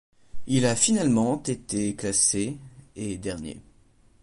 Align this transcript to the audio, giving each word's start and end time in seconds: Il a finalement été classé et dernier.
Il 0.47 0.65
a 0.65 0.75
finalement 0.75 1.43
été 1.43 1.95
classé 1.95 2.57
et 2.95 3.17
dernier. 3.19 3.61